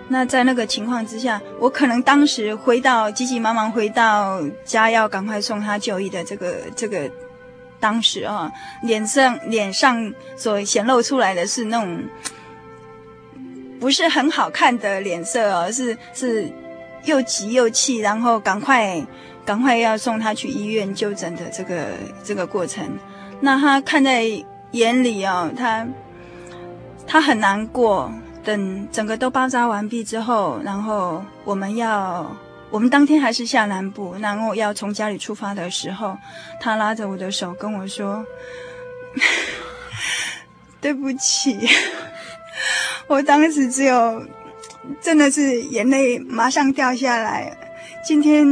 [0.09, 7.11] 那在那个情况之下，我可能当时回到急急忙忙回到家，要赶快送他就医的这个这个。
[7.83, 8.53] 当时啊，
[8.83, 12.05] 脸上脸上所显露出来的是那种
[13.81, 16.53] 不是很好看的脸色哦，是是
[17.05, 19.01] 又急又气，然后赶快
[19.45, 21.87] 赶快要送他去医院就诊的这个
[22.25, 22.99] 这个过程。
[23.41, 24.25] 那他看在
[24.73, 25.87] 眼里哦，他
[27.07, 28.13] 他很难过。
[28.43, 32.35] 等整个都包扎完毕之后，然后我们要。
[32.71, 36.17] 我们当天还是下南部，然后要从家里出发的时候，
[36.61, 38.25] 他拉着我的手跟我说
[40.81, 41.59] ：“对不起。
[43.09, 44.25] ”我当时只有
[45.01, 47.57] 真的是眼泪马上掉下来。
[48.05, 48.47] 今天，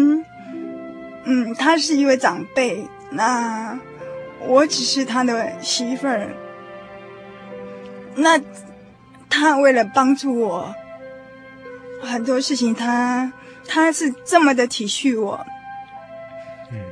[1.24, 3.78] 嗯，他是一位长辈，那
[4.46, 6.34] 我只是他的媳妇儿。
[8.14, 8.40] 那
[9.30, 10.74] 他为了帮助我，
[12.02, 13.32] 很多事情他。
[13.70, 15.44] 他是这么的体恤我，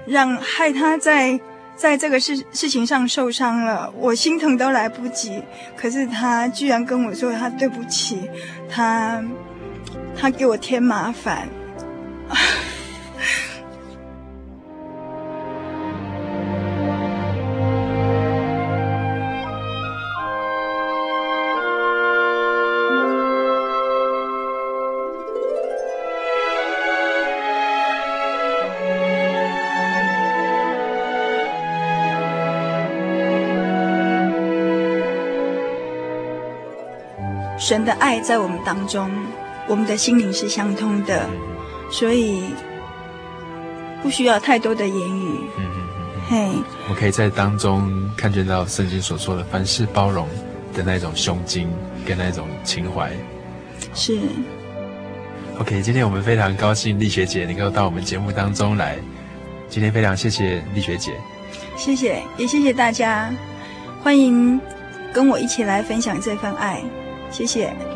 [0.07, 1.41] 让害他在
[1.77, 5.43] 在这个事事情上受伤了，我心疼都来不及。
[5.77, 8.31] 可是他居然跟我说他对不起，
[8.68, 9.22] 他
[10.16, 11.47] 他给我添麻烦。
[37.67, 39.11] 神的爱在我们当中，
[39.67, 41.29] 我们的心灵是相通的，
[41.91, 42.45] 所以
[44.05, 45.41] 不需要太多的言语。
[45.59, 46.21] 嗯嗯嗯。
[46.29, 50.29] 嘿，hey, 我可以在当中看见到圣经所说的凡事包容
[50.73, 51.69] 的那种胸襟
[52.07, 53.11] 跟那种情怀。
[53.93, 54.17] 是。
[55.59, 58.97] OK，今天我们非常高兴丽学姐能够到我们节目当中来。
[59.69, 61.11] 今天非常谢谢丽学姐。
[61.77, 63.29] 谢谢，也谢谢大家，
[64.05, 64.61] 欢迎
[65.12, 66.81] 跟我一起来分享这份爱。
[67.31, 67.95] 谢谢。